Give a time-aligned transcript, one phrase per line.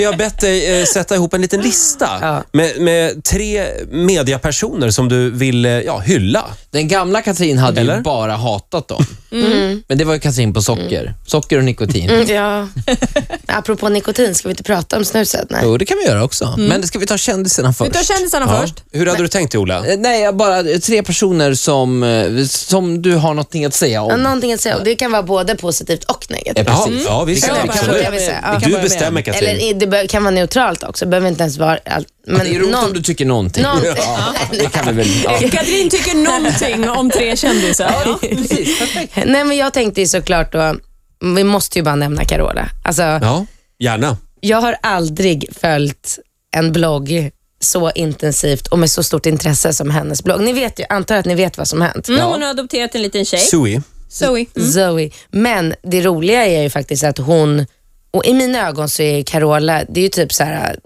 [0.00, 2.44] vi har bett dig eh, sätta ihop en liten lista Ja.
[2.52, 6.44] med, med tre mediapersoner som du vill eh, ja, hylla.
[6.70, 7.96] Den gamla Katrin hade Eller?
[7.96, 9.04] ju bara hatat dem.
[9.88, 11.14] Men det var ju Katrin på socker.
[11.26, 12.10] Socker och nikotin.
[12.10, 12.68] Mm, ja.
[13.50, 15.46] Apropå nikotin, ska vi inte prata om snuset?
[15.50, 15.60] Nej.
[15.64, 16.54] Jo, det kan vi göra också.
[16.58, 17.92] Men ska vi ta kändisarna Vi först?
[17.92, 18.60] tar kändisarna Ja.
[18.60, 18.74] först.
[18.92, 19.86] Hur hade du tänkt Ola?
[19.86, 23.92] Eh, Nej, jag bara eh, tre personer som, eh, som du har någonting att säga
[23.92, 24.22] Ja, om.
[24.22, 24.76] någonting att säga.
[24.76, 26.66] Och Det kan vara både positivt och negativt.
[26.68, 27.04] Ja, Ja, precis.
[27.06, 27.44] ja visst.
[27.44, 28.12] Vi kan- vi kan
[28.58, 29.48] vi kan Du bestämmer, Katrin.
[29.48, 31.04] Eller det kan vara neutralt också.
[31.04, 32.08] Det behöver inte ens vara allt.
[32.26, 33.62] Men Det är roligt någon- om du tycker någonting.
[33.62, 33.92] någonting.
[33.96, 35.08] Ja, det kan vi väl...
[35.24, 35.38] Ja.
[35.50, 37.94] Katrin tycker någonting om tre kändisar.
[38.06, 38.18] Ja.
[38.28, 39.12] Precis, perfekt.
[39.26, 40.74] Nej, men jag tänkte ju såklart då,
[41.20, 42.68] vi måste ju bara nämna Carola.
[42.84, 43.46] Alltså, Ja,
[43.78, 44.16] gärna.
[44.40, 46.18] Jag har aldrig följt
[46.56, 47.30] en blogg
[47.60, 50.40] så intensivt och med så stort intresse som hennes blogg.
[50.40, 52.08] Ni vet ju, antar att ni vet vad som hänt.
[52.08, 53.80] Mm, hon har adopterat en liten tjej, Sui.
[54.08, 54.46] Zoe.
[54.56, 54.70] Mm.
[54.72, 55.10] Zoe.
[55.30, 57.66] Men det roliga är ju faktiskt att hon,
[58.10, 60.78] och i mina ögon så är Carola, det är ju typ så här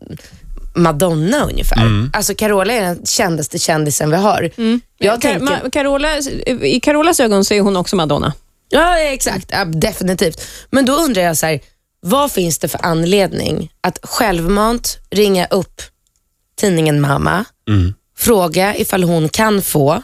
[0.76, 2.08] Madonna ungefär.
[2.12, 4.50] Alltså Carola är den kändaste kändisen vi har.
[4.98, 6.08] Jag Ka- tänker, Ma- Carola,
[6.62, 8.32] I Carolas ögon så är hon också Madonna.
[8.74, 10.40] Ja exakt, ja, definitivt.
[10.70, 11.60] Men då undrar jag så här,
[12.00, 15.82] vad finns det för anledning att självmant ringa upp
[16.60, 17.44] tidningen Mamma,
[18.18, 20.02] fråga ifall hon kan få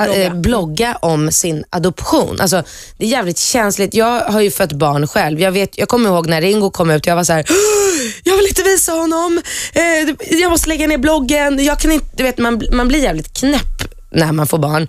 [0.00, 0.30] ä- Blogga.
[0.34, 2.40] blogga om sin adoption.
[2.40, 2.62] Alltså,
[2.98, 3.94] det är jävligt känsligt.
[3.94, 5.40] Jag har ju fött barn själv.
[5.40, 8.36] Jag, vet, jag kommer ihåg när Ringo kom ut, jag var så här, "Åh, jag
[8.36, 9.42] vill inte visa honom.
[9.72, 11.64] Eh, jag måste lägga ner bloggen.
[11.64, 14.88] Jag kan inte, du vet, man, man blir jävligt knäpp när man får barn.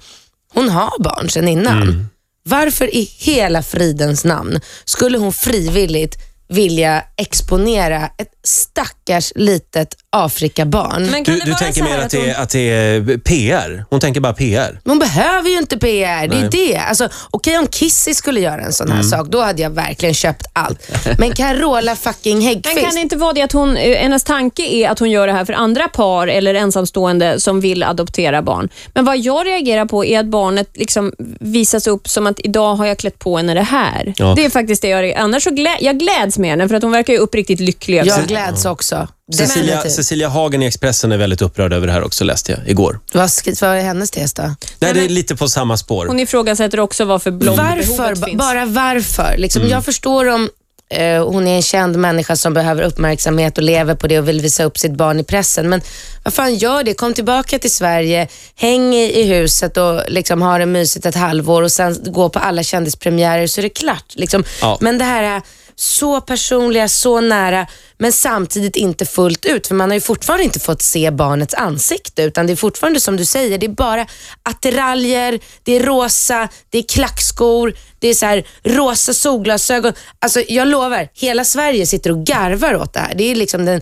[0.54, 2.08] Hon har barn sedan innan.
[2.46, 6.18] Varför i hela fridens namn skulle hon frivilligt
[6.50, 11.06] vilja exponera ett stackars litet Afrikabarn?
[11.12, 12.50] Men kan Du, det du vara tänker så här mer att det, hon- är, att
[12.50, 13.86] det är PR?
[13.90, 14.80] Hon tänker bara PR?
[14.86, 16.78] Hon behöver ju inte PR, det är det.
[16.78, 19.10] Alltså, Okej om Kissy skulle göra en sån här Mm.
[19.10, 20.80] sak, då hade jag verkligen köpt allt.
[21.20, 24.64] Men Carola fucking Men Häggkvist, kan det inte vara det att hon, eh, hennes tanke
[24.64, 28.70] är att hon gör det här för andra par eller ensamstående som vill adoptera barn.
[28.94, 32.86] Men vad jag reagerar på är att barnet liksom visas upp som att idag har
[32.86, 34.14] jag klätt på henne det här.
[34.18, 34.34] Ja.
[34.36, 36.92] Det är faktiskt det jag Annars så glä, jag gläds med henne för att hon
[36.92, 37.98] verkar ju uppriktigt lycklig.
[37.98, 38.28] över jag sig.
[38.28, 39.08] gläds också.
[39.32, 39.82] Cecilia.
[39.90, 43.00] Cecilia Hagen i Expressen är väldigt upprörd över det här också, läste jag igår.
[43.14, 44.56] Vad, skri- vad är hennes tes då?
[44.80, 46.06] Nej, det är lite på samma spår.
[46.08, 48.26] Hon ifrågasätter också varför bloggbehovet Varför?
[48.26, 48.38] Finns.
[48.38, 49.36] Bara varför?
[49.38, 49.72] Liksom, Mm.
[49.72, 50.50] Jag förstår om
[50.90, 54.42] eh, hon är en känd människa som behöver uppmärksamhet och lever på det och vill
[54.42, 55.70] visa upp sitt barn i pressen.
[55.70, 55.82] Men
[56.24, 56.94] vad fan, gör det.
[56.94, 61.62] Kom tillbaka till Sverige, häng i, i huset och liksom ha det mysigt ett halvår
[61.64, 64.14] och sen gå på alla kändispremiärer så är det klart.
[64.16, 64.44] Liksom.
[64.62, 64.78] Ja.
[64.82, 65.42] Men det här är
[65.76, 67.68] så personliga, så nära,
[67.98, 69.68] men samtidigt inte fullt ut.
[69.68, 73.18] För man har ju fortfarande inte fått se barnets ansikte, utan det är fortfarande som
[73.18, 74.08] du säger, det är bara
[74.44, 79.94] attiraljer, det är rosa, det är klackskor, det är så här rosa solglasögon.
[80.20, 83.16] Alltså jag lovar, hela Sverige sitter och garvar åt det här.
[83.16, 83.82] Det är liksom den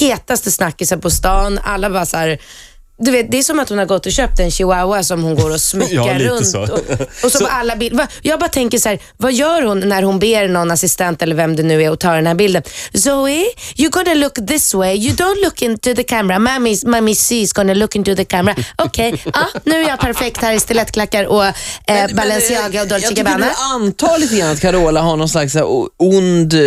[0.00, 1.58] hetaste snackisen på stan.
[1.64, 2.38] Alla bara så här,
[3.00, 5.34] du vet, det är som att hon har gått och köpt en chihuahua som hon
[5.36, 6.46] går och smyckar Ja, runt.
[6.46, 6.62] så.
[6.62, 6.70] Och,
[7.24, 8.06] och så, Så- på alla bilder.
[8.22, 11.56] Jag bara tänker så här, vad gör hon när hon ber någon assistent eller vem
[11.56, 12.62] det nu är att ta den här bilden?
[12.94, 13.44] Zoe,
[13.76, 14.96] you're gonna look this way.
[14.96, 16.38] You don't look into the camera.
[16.38, 17.14] Mommy, mommy
[17.54, 18.54] gonna look into the camera.
[18.78, 23.08] Okej, ja, nu är jag perfekt här i stilettklackarna och eh, Balenciaga och Dolce Jag
[23.10, 23.46] tycker Gabbana.
[23.46, 25.56] du antar lite grann att Carola har någon slags
[25.96, 26.60] ond eh,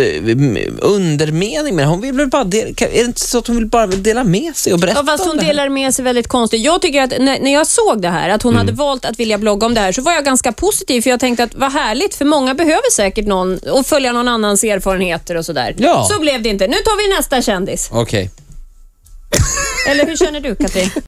[0.80, 1.88] undermening med det.
[1.88, 4.56] Hon vill väl bara dela, är det inte så att hon vill bara dela med
[4.56, 5.48] sig och berätta Ja, fast om hon det här?
[5.52, 6.64] delar med sig väldigt konstigt.
[6.64, 8.66] Jag tycker att när, när jag såg det här, att hon Mm.
[8.66, 11.20] hade valt att vilja blogga om det här, så var jag ganska positiv för jag
[11.20, 15.44] tänkte att vad härligt, för många behöver säkert någon och följa någon annans erfarenheter och
[15.46, 15.74] sådär.
[15.78, 16.08] Ja.
[16.12, 16.66] Så blev det inte.
[16.66, 17.88] Nu tar vi nästa kändis.
[17.92, 18.30] Okej.
[19.88, 20.90] Eller hur känner du Katrin?